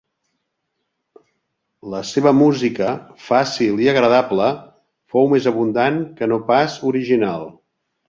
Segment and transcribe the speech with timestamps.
[1.95, 2.89] La seva música
[3.27, 4.51] fàcil i agradable,
[5.15, 7.51] fou més abundant que no pas original.